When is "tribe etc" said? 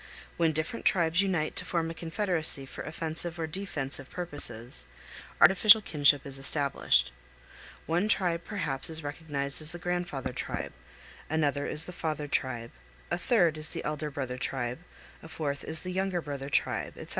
16.49-17.09